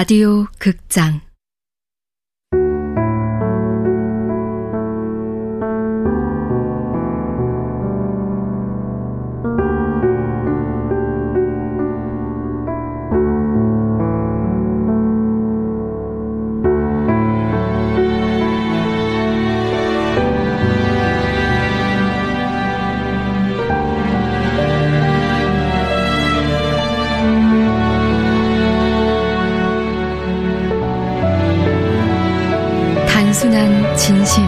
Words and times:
라디오 0.00 0.46
극장 0.58 1.20
진심. 34.10 34.42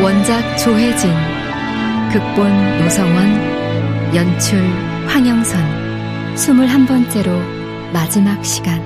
원작 0.00 0.56
조혜진 0.58 1.10
극본 2.12 2.78
노성원 2.78 4.14
연출 4.14 4.60
황영선. 5.08 6.36
스물한 6.36 6.86
번째로 6.86 7.32
마지막 7.92 8.44
시간 8.44 8.80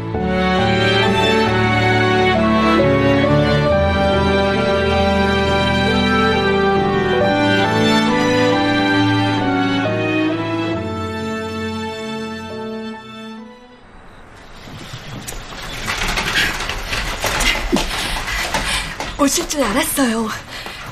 오실 19.19 19.48
줄 19.48 19.62
알았어요. 19.62 20.29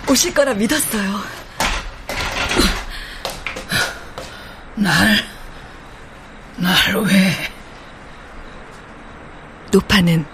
오실 0.09 0.33
거라 0.35 0.55
믿었어요. 0.55 1.21
날, 4.75 5.17
날 6.57 6.97
왜? 7.05 7.53
노파는 9.71 10.25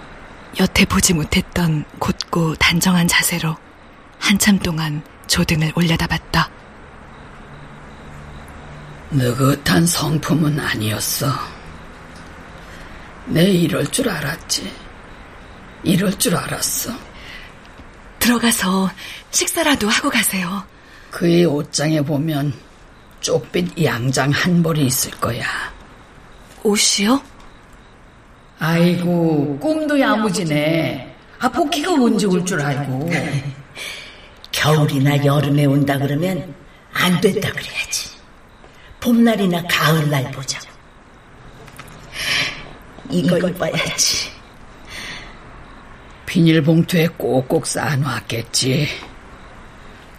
여태 0.59 0.85
보지 0.85 1.13
못했던 1.13 1.85
곧고 1.99 2.55
단정한 2.55 3.07
자세로 3.07 3.55
한참 4.19 4.59
동안 4.59 5.03
조등을 5.27 5.71
올려다봤다. 5.75 6.49
느긋한 9.11 9.85
성품은 9.87 10.59
아니었어. 10.59 11.27
내 13.25 13.43
이럴 13.43 13.85
줄 13.87 14.09
알았지. 14.09 14.71
이럴 15.83 16.17
줄 16.19 16.35
알았어. 16.35 17.08
들어가서 18.29 18.91
식사라도 19.31 19.89
하고 19.89 20.07
가세요. 20.09 20.63
그의 21.09 21.45
옷장에 21.45 21.99
보면 22.01 22.53
쪽빛 23.21 23.83
양장 23.83 24.29
한 24.29 24.61
벌이 24.61 24.85
있을 24.85 25.09
거야. 25.19 25.43
옷이요? 26.61 27.19
아이고, 28.59 29.57
꿈도 29.59 29.99
야무지네. 29.99 31.15
아, 31.39 31.49
복희가 31.49 31.91
언제 31.93 32.27
올 32.27 32.45
줄 32.45 32.61
알고. 32.61 33.09
겨울이나 34.51 35.25
여름에 35.25 35.65
온다 35.65 35.97
그러면 35.97 36.53
안 36.93 37.19
됐다 37.21 37.49
그래야지. 37.51 38.09
봄날이나 38.99 39.63
가을날 39.67 40.29
보자. 40.31 40.59
이거 43.09 43.39
입어야지. 43.39 44.28
비닐봉투에 46.29 47.07
꼭꼭 47.17 47.65
쌓아놨겠지. 47.65 48.87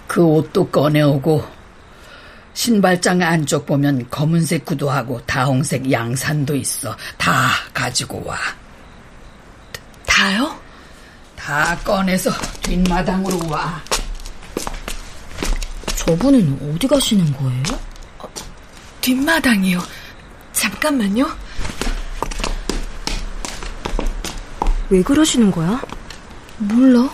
그 0.08 0.24
옷도 0.24 0.66
꺼내오고 0.66 1.46
신발장 2.52 3.22
안쪽 3.22 3.64
보면 3.64 4.10
검은색 4.10 4.64
구두하고 4.64 5.24
다홍색 5.24 5.90
양산도 5.90 6.56
있어. 6.56 6.96
다 7.16 7.50
가지고 7.72 8.24
와. 8.26 8.36
다요? 10.04 10.52
다 11.36 11.78
꺼내서 11.78 12.32
뒷마당으로 12.60 13.48
와. 13.48 13.80
저분은 15.94 16.74
어디 16.74 16.88
가시는 16.88 17.32
거예요? 17.34 17.62
뒷마당이요. 19.00 19.80
잠깐만요. 20.52 21.30
왜 24.88 25.02
그러시는 25.04 25.52
거야? 25.52 25.80
몰라. 26.60 27.08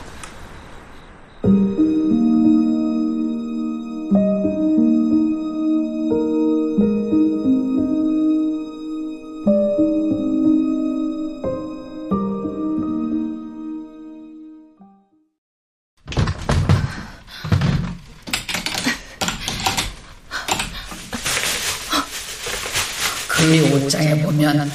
그 23.29 23.85
옷장에 23.85 24.23
보면 24.23 24.69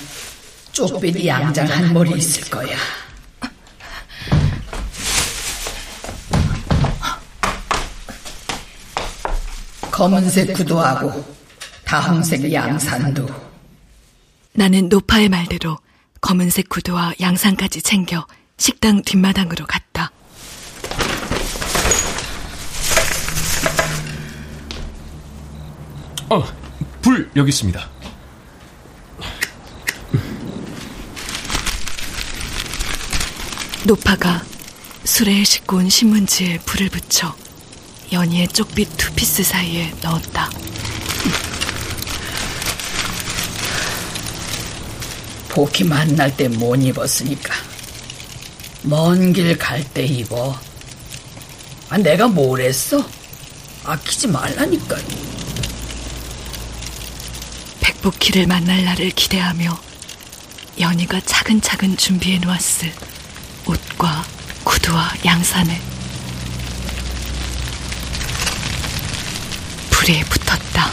쪽빛 0.72 1.26
양장 1.26 1.68
한 1.68 1.94
벌이 1.94 2.18
있을 2.18 2.50
거야. 2.50 2.78
검은색 10.02 10.54
구두하고 10.54 11.14
다홍색 11.86 12.52
양산도. 12.52 13.28
나는 14.56 14.90
노파의 14.90 15.30
말대로 15.30 15.78
검은색 16.22 16.70
구두와 16.70 17.14
양산까지 17.22 17.84
챙겨 17.84 18.26
식당 18.58 19.04
뒷마당으로 19.04 19.68
갔다. 19.68 20.10
어, 26.32 26.44
불 27.04 27.30
여기 27.36 27.50
있습니다. 27.50 27.88
노파가 33.86 34.42
술에 35.04 35.44
싣고 35.44 35.78
온 35.78 35.90
신문지에 35.90 36.58
불을 36.66 36.90
붙여 36.90 37.36
연희의 38.12 38.48
쪽빛 38.50 38.98
투피스 38.98 39.44
사이에 39.44 39.94
넣었다. 40.02 40.50
복희 45.50 45.84
만날 45.84 46.36
때 46.36 46.48
못 46.48 46.76
입었으니까 46.78 47.54
먼 48.84 49.34
길 49.34 49.58
갈 49.58 49.84
때 49.94 50.06
입어. 50.06 50.58
아, 51.90 51.98
내가 51.98 52.28
뭘 52.28 52.62
했어? 52.62 53.06
아끼지 53.84 54.28
말라니까. 54.28 54.96
백복희를 57.82 58.48
만날 58.48 58.86
날을 58.86 59.12
기대하며 59.12 59.78
연희가 60.80 61.20
차근차근 61.26 61.98
준비해 61.98 62.40
놓았을 62.40 62.92
옷과 63.66 64.24
구두와 64.64 65.14
양산을 65.26 65.76
불에 70.02 70.24
붙었다. 70.24 70.90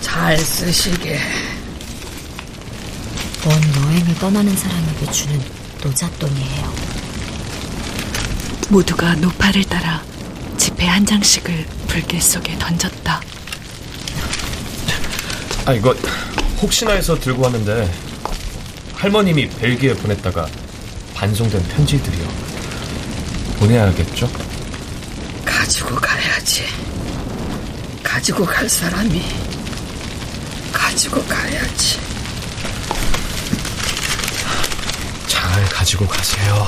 잘 0.00 0.36
쓰시게. 0.36 1.20
먼 3.44 3.62
여행을 3.84 4.14
떠나는 4.16 4.56
사람에게 4.56 5.12
주는 5.12 5.40
노잣돈이에요. 5.84 6.74
모두가 8.70 9.14
노파를 9.14 9.62
따라 9.62 10.02
지폐 10.56 10.88
한 10.88 11.06
장씩을 11.06 11.64
불길 11.86 12.20
속에 12.20 12.58
던졌다. 12.58 13.20
아, 15.66 15.72
이거 15.72 15.94
혹시나 16.60 16.94
해서 16.94 17.14
들고 17.16 17.42
왔는데 17.44 18.05
할머님이 18.96 19.48
벨기에 19.50 19.94
보냈다가 19.94 20.48
반송된 21.14 21.62
편지들이요. 21.68 22.26
보내야겠죠? 23.58 24.28
가지고 25.44 25.96
가야지. 25.96 26.64
가지고 28.02 28.46
갈 28.46 28.66
사람이 28.68 29.22
가지고 30.72 31.22
가야지. 31.24 31.98
잘 35.28 35.64
가지고 35.66 36.06
가세요. 36.06 36.66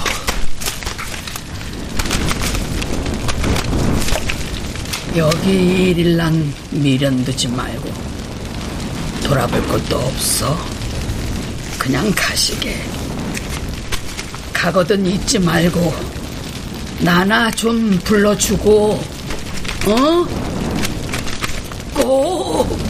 여기 5.17 5.51
일일랑 5.91 6.53
미련두지 6.71 7.49
말고 7.49 7.91
돌아볼 9.25 9.67
것도 9.67 9.97
없어. 9.99 10.78
그냥 11.89 12.13
가시게. 12.15 12.77
가거든 14.53 15.07
잊지 15.07 15.39
말고 15.39 15.95
나나 17.01 17.51
좀 17.51 17.99
불러주고 18.05 19.03
어? 19.87 20.27
꼭 21.95 22.88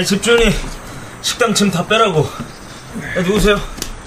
아니, 0.00 0.06
집주인이 0.06 0.50
식당 1.20 1.52
짐 1.52 1.70
다 1.70 1.86
빼라고. 1.86 2.26
아, 3.14 3.20
누구세요? 3.20 3.60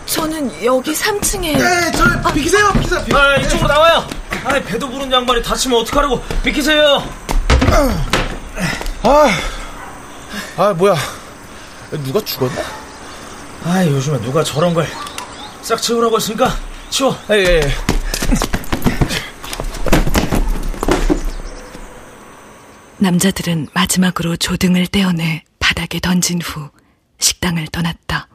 저는 0.08 0.64
여기 0.66 0.92
3층에 0.92 1.56
네, 1.56 1.92
저 1.92 2.34
비키세요, 2.34 2.74
비키세요. 2.74 3.06
아, 3.16 3.36
이쪽으로 3.38 3.68
나와요. 3.68 4.08
아, 4.44 4.54
배도 4.60 4.90
부른 4.90 5.12
양반이 5.12 5.44
다치면 5.44 5.82
어떡하라고. 5.82 6.20
비키세요. 6.44 7.08
아, 9.04 9.30
아 10.58 10.74
뭐야? 10.74 10.96
누가 12.04 12.20
죽었나? 12.26 12.60
아, 13.66 13.86
요즘에 13.86 14.20
누가 14.22 14.44
저런 14.44 14.74
걸 14.74 14.88
싹 15.62 15.80
치우라고 15.82 16.18
했으니까 16.18 16.54
치워. 16.90 17.16
예, 17.30 17.36
예. 17.36 17.46
예. 17.64 17.74
남자들은 22.98 23.68
마지막으로 23.74 24.38
조등을 24.38 24.88
떼어내 24.88 25.44
바닥에 25.74 26.00
던진 26.00 26.40
후 26.40 26.70
식당을 27.18 27.66
떠났다. 27.68 28.28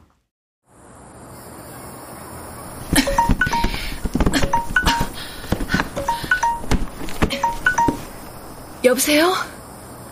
여보세요? 8.83 9.33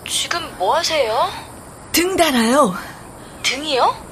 지금 0.08 0.40
뭐 0.58 0.78
하세요? 0.78 1.30
등 1.92 2.16
달아요. 2.16 2.74
등이요? 3.44 4.07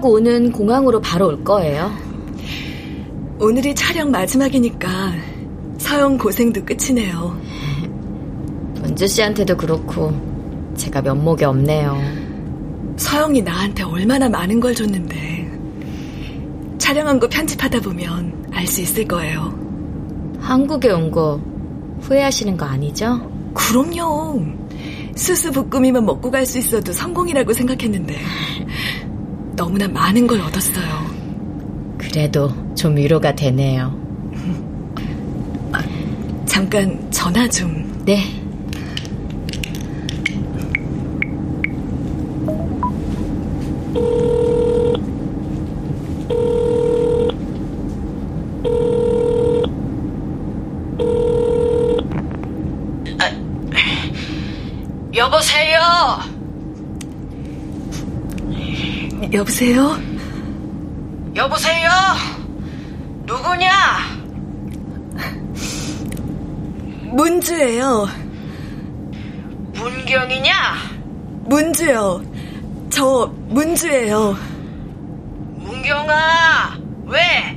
소율이하고 0.00 0.12
오는 0.12 0.50
공항으로 0.50 1.00
바로 1.00 1.28
올 1.28 1.44
거예요. 1.44 1.92
오늘이 3.38 3.74
촬영 3.74 4.10
마지막이니까 4.10 4.88
서영 5.78 6.18
고생도 6.18 6.64
끝이네요. 6.64 7.38
은주 8.84 9.06
씨한테도 9.06 9.56
그렇고 9.56 10.12
제가 10.74 11.02
면목이 11.02 11.44
없네요. 11.44 11.96
서영이 12.96 13.42
나한테 13.42 13.84
얼마나 13.84 14.28
많은 14.28 14.58
걸 14.60 14.74
줬는데 14.74 15.50
촬영한 16.78 17.20
거 17.20 17.28
편집하다 17.28 17.80
보면 17.80 18.48
알 18.52 18.66
수 18.66 18.80
있을 18.80 19.06
거예요. 19.06 19.54
한국에 20.40 20.90
온 20.90 21.10
거 21.10 21.40
후회하시는 22.00 22.56
거 22.56 22.64
아니죠? 22.64 23.20
그럼요. 23.54 24.42
수수부꾸미만 25.14 26.04
먹고 26.06 26.30
갈 26.30 26.46
수 26.46 26.58
있어도 26.58 26.92
성공이라고 26.92 27.52
생각했는데 27.52 28.16
너무나 29.60 29.86
많은 29.86 30.26
걸 30.26 30.40
얻었어요. 30.40 31.10
그래도 31.98 32.50
좀 32.74 32.96
위로가 32.96 33.34
되네요. 33.36 33.94
잠깐 36.46 37.10
전화 37.10 37.46
좀. 37.46 38.02
네. 38.06 38.24
여보세요? 55.14 55.80
여보세요? 59.32 59.96
여보세요? 61.36 61.88
누구냐? 63.24 63.70
문주예요. 67.12 68.08
문경이냐? 69.74 70.52
문주요. 71.44 72.22
저 72.90 73.32
문주예요. 73.48 74.36
문경아, 75.58 76.76
왜? 77.06 77.56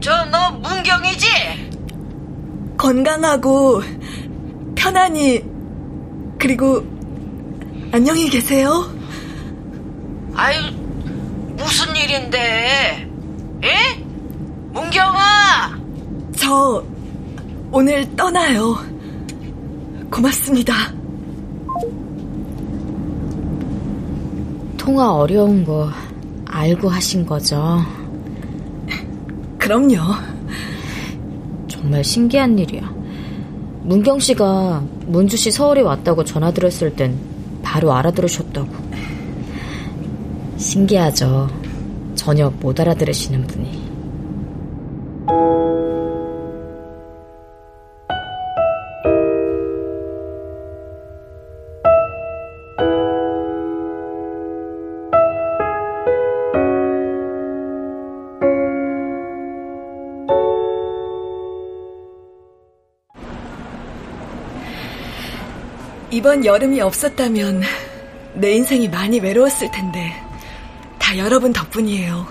저 0.00 0.24
너 0.30 0.50
문경이지? 0.52 1.26
건강하고 2.76 3.82
편안히 4.76 5.42
그리고 6.38 6.84
안녕히 7.92 8.28
계세요. 8.28 8.94
아유, 10.36 10.60
무슨 11.56 11.96
일인데? 11.96 13.08
에? 13.64 14.04
문경아! 14.70 15.80
저 16.36 16.84
오늘 17.72 18.14
떠나요. 18.14 18.76
고맙습니다. 20.10 20.74
통화 24.76 25.14
어려운 25.14 25.64
거 25.64 25.90
알고 26.44 26.90
하신 26.90 27.24
거죠? 27.24 27.80
그럼요. 29.58 29.96
정말 31.66 32.04
신기한 32.04 32.58
일이야. 32.58 32.94
문경 33.84 34.18
씨가 34.20 34.84
문주 35.06 35.38
씨 35.38 35.50
서울에 35.50 35.80
왔다고 35.80 36.24
전화 36.24 36.52
드렸을 36.52 36.94
땐 36.94 37.18
바로 37.62 37.92
알아들으셨다고. 37.94 38.85
신기하죠. 40.66 41.48
전혀 42.16 42.50
못 42.50 42.80
알아들으시는 42.80 43.46
분이. 43.46 43.86
이번 66.10 66.44
여름이 66.44 66.80
없었다면 66.80 67.62
내 68.34 68.52
인생이 68.52 68.88
많이 68.88 69.20
외로웠을 69.20 69.70
텐데 69.70 70.25
다 71.06 71.16
여러분 71.18 71.52
덕분이에요. 71.52 72.26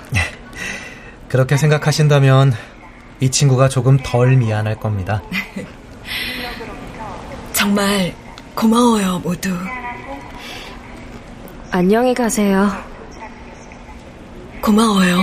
그렇게 1.30 1.56
생각하신다면 1.56 2.52
이 3.22 3.32
친구가 3.32 3.70
조금 3.70 3.98
덜 4.04 4.36
미안할 4.36 4.76
겁니다. 4.76 5.22
정말 7.54 8.14
고마워요, 8.54 9.20
모두. 9.20 9.58
안녕히 11.72 12.14
가세요. 12.14 12.70
고마워요. 14.62 15.20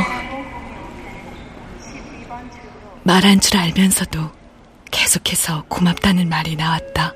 말한 3.03 3.39
줄 3.41 3.59
알면서도 3.59 4.31
계속해서 4.91 5.67
고맙다는 5.69 6.27
말이 6.27 6.57
나왔다. 6.57 7.13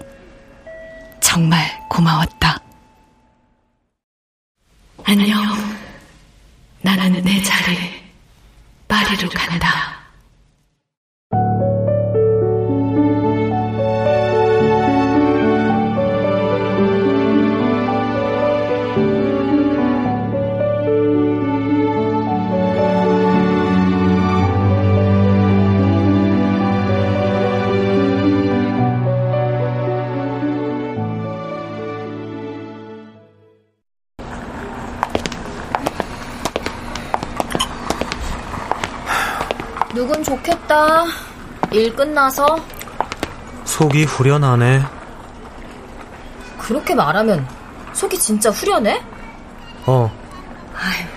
정말 1.19 1.64
고마웠다. 1.88 2.59
안녕. 5.05 5.75
나는 6.87 7.21
내 7.25 7.43
자리, 7.43 8.00
파리로 8.87 9.28
간다. 9.31 9.96
좋겠다. 40.76 41.06
일 41.73 41.97
끝나서. 41.97 42.59
속이 43.64 44.04
후련하네. 44.04 44.83
그렇게 46.59 46.95
말하면 46.95 47.47
속이 47.95 48.18
진짜 48.18 48.50
후련해? 48.50 49.02
어. 49.87 50.12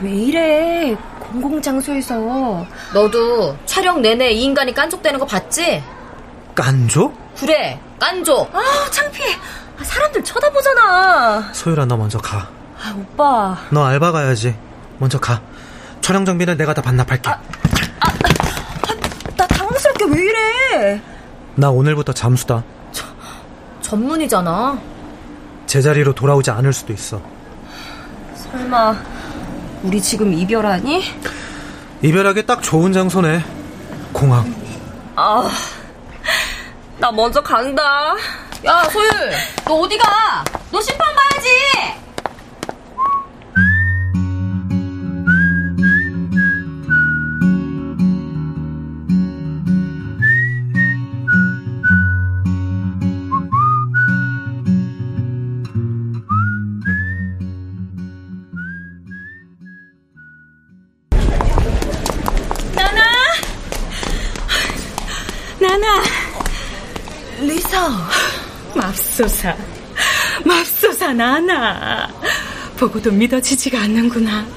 왜 0.02 0.12
이래? 0.12 0.96
공공장소에서. 1.20 2.66
너도 2.94 3.56
촬영 3.66 4.02
내내 4.02 4.32
이 4.32 4.44
인간이 4.44 4.74
깐족대는 4.74 5.20
거 5.20 5.26
봤지? 5.26 5.84
깐족? 6.56 7.18
그래, 7.36 7.80
깐족. 8.00 8.54
아, 8.56 8.62
창피해. 8.92 9.36
아, 9.80 9.84
사람들 9.84 10.24
쳐다보잖아. 10.24 11.50
소율아, 11.54 11.86
너 11.86 11.98
먼저 11.98 12.18
가. 12.18 12.48
아, 12.82 12.96
오빠. 12.98 13.58
너 13.70 13.86
알바 13.86 14.12
가야지. 14.12 14.56
먼저 14.98 15.20
가. 15.20 15.42
촬영 16.02 16.26
장비는 16.26 16.58
내가 16.58 16.74
다 16.74 16.82
반납할게. 16.82 17.30
아, 17.30 17.40
나 19.38 19.48
당황스럽게 19.48 20.06
나 21.56 21.70
오늘부터 21.70 22.14
잠수다. 22.14 22.64
전문이잖아. 23.82 24.80
제자리로 25.66 26.14
돌아오지 26.14 26.52
않을 26.52 26.74
수도 26.74 26.94
있어. 26.94 27.22
설마 28.36 28.96
우리 29.84 30.02
지금 30.02 30.34
이별하니? 30.34 31.04
이별하기 32.02 32.46
딱 32.46 32.62
좋은 32.62 32.94
장소네. 32.94 33.44
공항. 34.14 34.54
아, 35.16 35.50
나 36.98 37.12
먼저 37.12 37.42
간다. 37.42 38.16
야, 38.66 38.84
소율, 38.86 39.10
너 39.66 39.74
어디 39.76 39.98
가? 39.98 40.44
너 40.72 40.82
심판 40.82 41.08
봐야지. 41.16 41.50
맙소사. 69.20 69.56
맙소사, 70.46 71.12
나나. 71.12 72.08
보고도 72.78 73.12
믿어지지가 73.12 73.82
않는구나. 73.82 74.48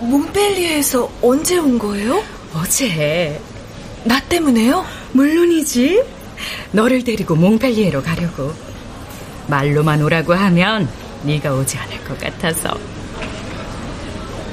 몽펠리에서 0.00 1.10
언제 1.22 1.56
온 1.56 1.78
거예요? 1.78 2.22
어제. 2.54 3.40
나 4.04 4.20
때문에요? 4.20 4.84
물론이지. 5.12 6.04
너를 6.72 7.04
데리고 7.04 7.34
몽펠리에로 7.36 8.02
가려고. 8.02 8.52
말로만 9.46 10.02
오라고 10.02 10.34
하면 10.34 10.88
네가 11.22 11.54
오지 11.54 11.78
않을 11.78 12.04
것 12.04 12.20
같아서. 12.20 12.78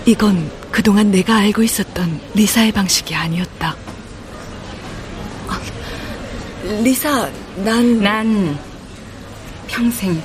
이건 0.06 0.50
그동안 0.72 1.12
내가 1.12 1.36
알고 1.36 1.64
있었던 1.64 2.22
리사의 2.34 2.72
방식이 2.72 3.14
아니었다. 3.14 3.76
아, 5.50 5.62
리사, 6.82 7.30
난... 7.58 8.02
난 8.02 8.73
평생 9.74 10.22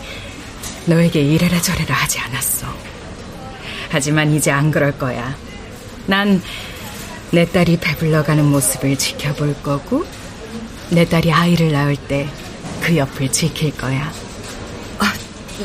너에게 0.86 1.20
이래라 1.22 1.60
저래라 1.60 1.94
하지 1.94 2.18
않았어. 2.20 2.66
하지만 3.90 4.32
이제 4.34 4.50
안 4.50 4.70
그럴 4.70 4.96
거야. 4.96 5.34
난 6.06 6.40
내 7.30 7.44
딸이 7.44 7.78
배불러가는 7.80 8.42
모습을 8.42 8.96
지켜볼 8.96 9.62
거고, 9.62 10.06
내 10.90 11.04
딸이 11.04 11.30
아이를 11.32 11.72
낳을 11.72 11.96
때 11.96 12.26
그 12.80 12.96
옆을 12.96 13.30
지킬 13.30 13.76
거야. 13.76 14.10
아, 14.98 15.12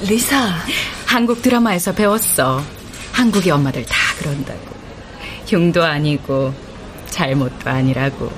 리사. 0.08 0.52
한국 1.06 1.42
드라마에서 1.42 1.94
배웠어. 1.94 2.62
한국의 3.14 3.52
엄마들 3.52 3.86
다 3.86 3.96
그런다고. 4.18 4.60
흉도 5.46 5.84
아니고, 5.84 6.54
잘못도 7.12 7.70
아니라고. 7.70 8.30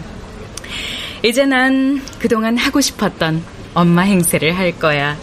이제 1.23 1.45
난 1.45 2.03
그동안 2.19 2.57
하고 2.57 2.79
싶었던 2.79 3.43
엄마 3.73 4.01
행세를 4.01 4.55
할 4.55 4.77
거야. 4.77 5.17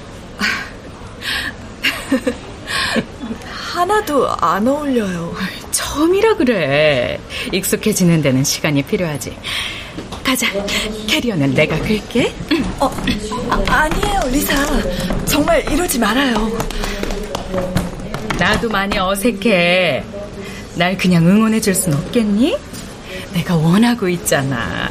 하나도 3.51 4.29
안 4.37 4.67
어울려요. 4.67 5.35
처음이라 5.71 6.37
그래. 6.37 7.19
익숙해지는 7.53 8.23
데는 8.23 8.45
시간이 8.45 8.83
필요하지. 8.83 9.37
가자. 10.25 10.47
캐리어는 11.09 11.55
내가 11.55 11.79
끌게. 11.79 12.33
어, 12.79 12.91
아, 13.69 13.89
니에요 13.89 14.21
리사. 14.31 14.55
정말 15.27 15.63
이러지 15.73 15.99
말아요. 15.99 16.51
나도 18.39 18.69
많이 18.69 18.99
어색해. 18.99 20.05
날 20.77 20.97
그냥 20.97 21.27
응원해 21.27 21.61
줄 21.61 21.75
순 21.75 21.93
없겠니? 21.95 22.57
내가 23.35 23.57
원하고 23.57 24.09
있잖아. 24.09 24.91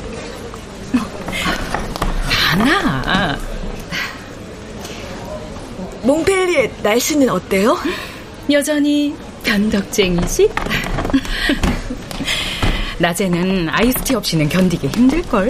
하나. 2.23 3.37
몽펠리의 6.03 6.71
날씨는 6.83 7.29
어때요? 7.29 7.77
여전히 8.51 9.15
변덕쟁이지? 9.43 10.49
낮에는 12.99 13.69
아이스티 13.69 14.15
없이는 14.15 14.49
견디기 14.49 14.87
힘들걸? 14.87 15.47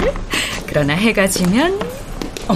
그러나 0.68 0.94
해가 0.94 1.28
지면 1.28 1.78
어, 2.48 2.56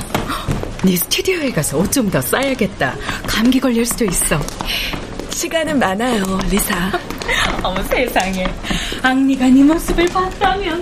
네 0.84 0.96
스튜디오에 0.96 1.52
가서 1.52 1.78
옷 1.78 1.92
좀 1.92 2.10
더 2.10 2.22
싸야겠다. 2.22 2.96
감기 3.28 3.60
걸릴 3.60 3.86
수도 3.86 4.06
있어. 4.06 4.40
시간은 5.32 5.80
많아요, 5.80 6.24
리사. 6.50 6.92
어머 7.64 7.82
세상에. 7.84 8.48
앙리가 9.02 9.48
네 9.48 9.64
모습을 9.64 10.06
봤다면. 10.08 10.82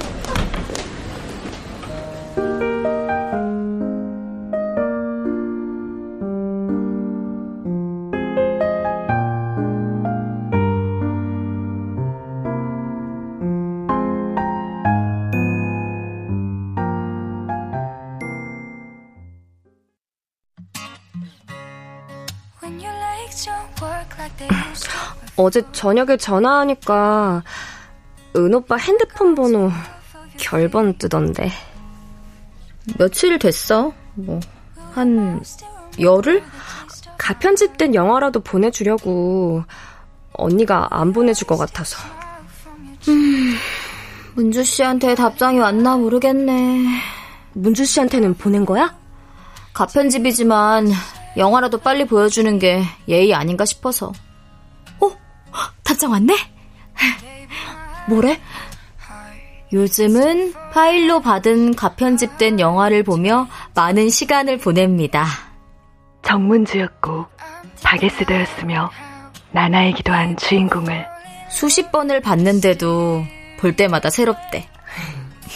어제 25.35 25.63
저녁에 25.71 26.17
전화하니까 26.17 27.43
은 28.35 28.53
오빠 28.53 28.75
핸드폰 28.77 29.35
번호 29.35 29.71
결번 30.38 30.97
뜨던데. 30.97 31.51
며칠 32.97 33.38
됐어? 33.39 33.93
뭐, 34.15 34.39
한, 34.93 35.41
열흘? 36.00 36.43
가편집된 37.17 37.95
영화라도 37.95 38.41
보내주려고 38.41 39.63
언니가 40.33 40.88
안 40.91 41.13
보내줄 41.13 41.47
것 41.47 41.57
같아서. 41.57 41.97
음, 43.07 43.55
문주 44.35 44.63
씨한테 44.63 45.15
답장이 45.15 45.59
왔나 45.59 45.95
모르겠네. 45.97 46.85
문주 47.53 47.85
씨한테는 47.85 48.33
보낸 48.35 48.65
거야? 48.65 48.95
가편집이지만 49.73 50.91
영화라도 51.38 51.77
빨리 51.79 52.05
보여주는 52.05 52.59
게 52.59 52.83
예의 53.07 53.33
아닌가 53.33 53.65
싶어서. 53.65 54.12
어? 55.93 56.03
답장 56.03 56.12
왔네? 56.12 56.35
뭐래? 58.09 58.39
요즘은 59.71 60.53
파일로 60.71 61.21
받은 61.21 61.75
가편집된 61.75 62.59
영화를 62.59 63.03
보며 63.03 63.47
많은 63.75 64.09
시간을 64.09 64.57
보냅니다. 64.57 65.25
정문주였고 66.23 67.25
바게스더였으며 67.83 68.91
나나이기도 69.51 70.12
한 70.12 70.35
주인공을 70.35 71.05
수십 71.50 71.91
번을 71.91 72.21
봤는데도 72.21 73.23
볼 73.59 73.75
때마다 73.75 74.09
새롭대. 74.09 74.67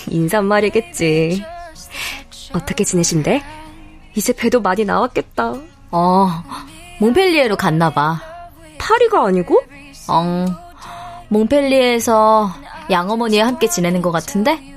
인사말이겠지. 0.07 1.43
어떻게 2.53 2.83
지내신대? 2.83 3.43
이제 4.15 4.33
배도 4.33 4.61
많이 4.61 4.85
나왔겠다. 4.85 5.53
어, 5.91 6.43
몽펠리에로 6.99 7.55
갔나 7.55 7.91
봐. 7.91 8.21
파리가 8.77 9.25
아니고? 9.25 9.61
어, 10.09 10.45
몽펠리에에서 11.29 12.49
양어머니와 12.89 13.47
함께 13.47 13.67
지내는 13.67 14.01
것 14.01 14.11
같은데? 14.11 14.76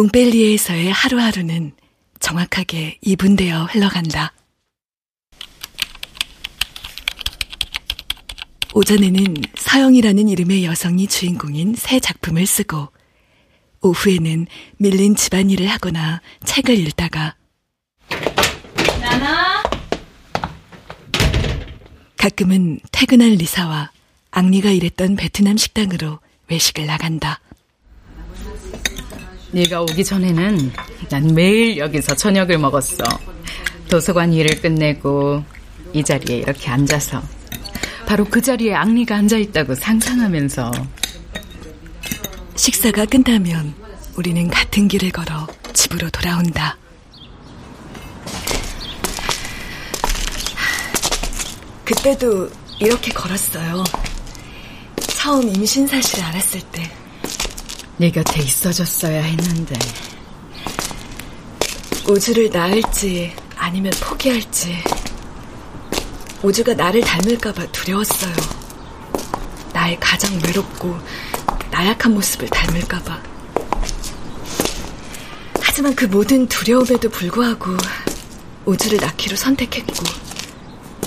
몽펠리에에서의 0.00 0.90
하루하루는 0.90 1.72
정확하게 2.20 2.98
2분되어 3.04 3.74
흘러간다. 3.74 4.32
오전에는 8.72 9.34
서영이라는 9.58 10.28
이름의 10.28 10.64
여성이 10.64 11.06
주인공인 11.06 11.74
새 11.74 12.00
작품을 12.00 12.46
쓰고 12.46 12.88
오후에는 13.82 14.46
밀린 14.78 15.16
집안일을 15.16 15.66
하거나 15.66 16.22
책을 16.44 16.78
읽다가 16.78 17.36
나나 19.00 19.62
가끔은 22.16 22.80
퇴근한 22.92 23.32
리사와 23.32 23.90
앙리가 24.30 24.70
일했던 24.70 25.16
베트남 25.16 25.56
식당으로 25.58 26.20
외식을 26.48 26.86
나간다. 26.86 27.40
네가 29.52 29.82
오기 29.82 30.04
전에는 30.04 30.72
난 31.08 31.34
매일 31.34 31.76
여기서 31.78 32.14
저녁을 32.14 32.58
먹었어. 32.58 33.04
도서관 33.88 34.32
일을 34.32 34.60
끝내고 34.60 35.42
이 35.92 36.04
자리에 36.04 36.38
이렇게 36.38 36.70
앉아서 36.70 37.20
바로 38.06 38.24
그 38.24 38.40
자리에 38.40 38.74
앙리가 38.74 39.16
앉아 39.16 39.36
있다고 39.38 39.74
상상하면서 39.74 40.70
식사가 42.54 43.06
끝나면 43.06 43.74
우리는 44.16 44.48
같은 44.48 44.86
길을 44.86 45.10
걸어 45.10 45.46
집으로 45.72 46.08
돌아온다. 46.10 46.76
그때도 51.84 52.50
이렇게 52.78 53.12
걸었어요. 53.12 53.82
처음 55.16 55.48
임신 55.54 55.86
사실을 55.86 56.24
알았을 56.24 56.60
때. 56.72 56.99
네 58.00 58.10
곁에 58.10 58.42
있어줬어야 58.42 59.20
했는데. 59.20 59.78
우주를 62.08 62.48
낳을지 62.48 63.30
아니면 63.56 63.92
포기할지. 64.00 64.74
우주가 66.42 66.72
나를 66.72 67.02
닮을까봐 67.02 67.70
두려웠어요. 67.72 68.32
나의 69.74 70.00
가장 70.00 70.32
외롭고 70.42 70.96
나약한 71.70 72.14
모습을 72.14 72.48
닮을까봐. 72.48 73.22
하지만 75.60 75.94
그 75.94 76.06
모든 76.06 76.48
두려움에도 76.48 77.10
불구하고 77.10 77.76
우주를 78.64 78.96
낳기로 78.96 79.36
선택했고 79.36 80.04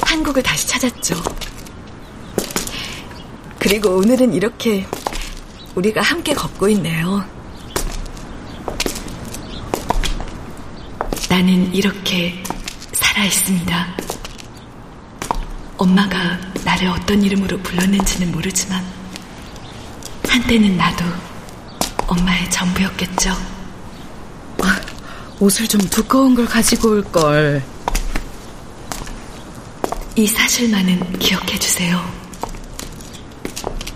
한국을 0.04 0.44
다시 0.44 0.68
찾았죠. 0.68 1.16
그리고 3.58 3.96
오늘은 3.96 4.36
이렇게 4.36 4.86
우리가 5.76 6.02
함께 6.02 6.34
걷고 6.34 6.70
있네요. 6.70 7.24
나는 11.30 11.74
이렇게 11.74 12.44
살아있습니다. 12.94 13.88
엄마가 15.78 16.40
나를 16.64 16.88
어떤 16.90 17.24
이름으로 17.24 17.58
불렀는지는 17.60 18.32
모르지만 18.32 18.86
한때는 20.28 20.78
나도 20.78 21.06
엄마의 22.08 22.50
전부였겠죠. 22.52 23.32
아, 24.62 24.82
옷을 25.40 25.68
좀 25.68 25.82
두꺼운 25.82 26.36
걸 26.36 26.46
가지고 26.46 26.90
올 26.90 27.04
걸. 27.04 27.64
이 30.16 30.28
사실만은 30.28 31.18
기억해 31.18 31.58
주세요. 31.58 32.00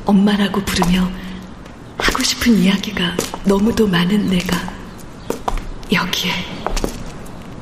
엄마라고 0.06 0.64
부르며 0.66 1.08
하고 2.08 2.24
싶은 2.24 2.58
이야기가 2.58 3.16
너무도 3.44 3.86
많은 3.86 4.28
내가 4.30 4.58
여기에 5.92 6.32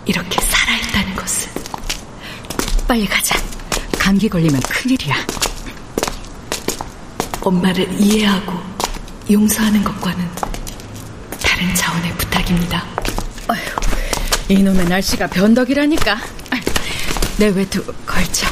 이렇게 0.06 0.40
살아있다는 0.40 1.16
것을. 1.16 1.50
빨리 2.88 3.08
가자. 3.08 3.36
감기 3.98 4.30
걸리면 4.30 4.62
큰일이야. 4.62 5.16
엄마를 7.42 7.92
이해하고 8.00 8.54
용서하는 9.30 9.84
것과는 9.84 10.30
다른 11.42 11.74
차원의 11.74 12.12
부탁입니다. 12.18 12.86
어휴, 13.50 13.60
이놈의 14.50 14.86
날씨가 14.86 15.28
변덕이라니까. 15.28 16.20
내 17.38 17.48
외투 17.48 17.84
걸쳐. 18.06 18.48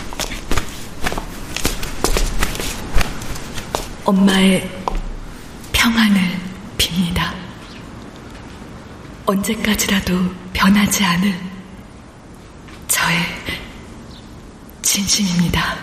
엄마의 4.03 4.82
평안을 5.83 6.21
빕니다. 6.77 7.33
언제까지라도 9.25 10.33
변하지 10.53 11.03
않을 11.03 11.37
저의 12.87 13.17
진심입니다. 14.81 15.75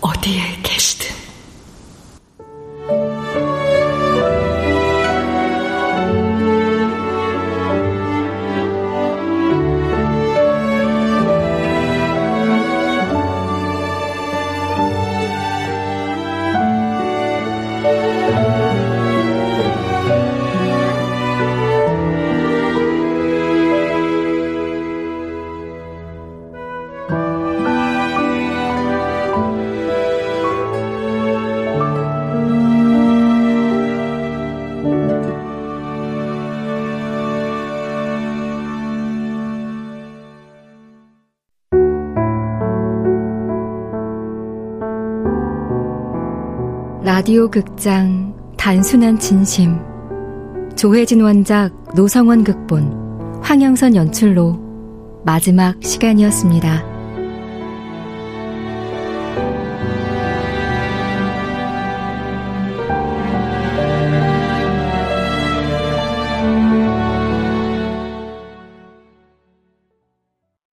어디에 0.00 0.58
계시든. 0.60 1.15
라디오 47.26 47.50
극장 47.50 48.36
단순한 48.56 49.18
진심 49.18 49.80
조혜진 50.76 51.22
원작 51.22 51.72
노성원 51.96 52.44
극본 52.44 53.40
황영선 53.42 53.96
연출로 53.96 54.56
마지막 55.24 55.74
시간이었습니다. 55.82 56.95